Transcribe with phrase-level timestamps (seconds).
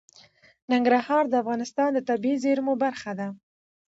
[0.71, 3.27] ننګرهار د افغانستان د طبیعي زیرمو برخه ده.